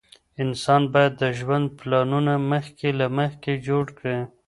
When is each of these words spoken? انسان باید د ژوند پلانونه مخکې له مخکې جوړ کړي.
انسان 0.43 0.81
باید 0.93 1.13
د 1.21 1.23
ژوند 1.39 1.65
پلانونه 1.79 2.33
مخکې 2.51 2.87
له 2.99 3.07
مخکې 3.17 3.53
جوړ 3.67 3.85
کړي. 3.97 4.17